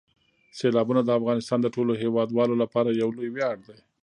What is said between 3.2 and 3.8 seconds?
ویاړ دی.